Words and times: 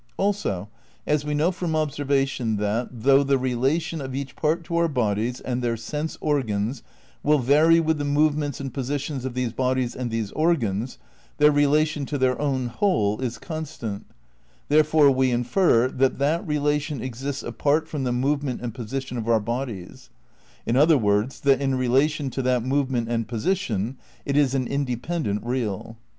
Also, 0.17 0.67
as 1.05 1.23
we 1.23 1.35
know 1.35 1.51
from 1.51 1.75
observation 1.75 2.57
that, 2.57 2.87
though 2.91 3.21
the 3.21 3.37
relation 3.37 4.01
of 4.01 4.15
each 4.15 4.35
part 4.35 4.63
to 4.63 4.75
our 4.75 4.87
bodies 4.87 5.39
and 5.41 5.61
their 5.61 5.77
sense 5.77 6.17
organs 6.19 6.81
will 7.21 7.37
vary 7.37 7.79
with 7.79 7.99
the 7.99 8.03
movements 8.03 8.59
and 8.59 8.73
positions 8.73 9.25
of 9.25 9.35
these 9.35 9.53
bodies 9.53 9.95
and 9.95 10.09
these 10.09 10.31
organs, 10.31 10.97
their 11.37 11.51
relation 11.51 12.03
to 12.07 12.17
their 12.17 12.41
own 12.41 12.65
whole 12.65 13.19
is 13.21 13.37
constant; 13.37 14.07
therefore 14.69 15.11
we 15.11 15.29
infer 15.29 15.87
that 15.87 16.17
that 16.17 16.47
re 16.47 16.55
lation 16.57 16.99
exists 16.99 17.43
apart 17.43 17.87
from 17.87 18.03
the 18.03 18.11
movement 18.11 18.59
and 18.59 18.73
position 18.73 19.19
of 19.19 19.29
our 19.29 19.39
bodies; 19.39 20.09
in 20.65 20.75
other 20.75 20.97
words 20.97 21.41
that 21.41 21.61
in 21.61 21.75
relation 21.75 22.31
to 22.31 22.41
that 22.41 22.63
move 22.65 22.89
ment 22.89 23.07
and 23.07 23.27
position 23.27 23.97
it 24.25 24.35
is 24.35 24.55
an 24.55 24.65
independent 24.65 25.45
real. 25.45 25.95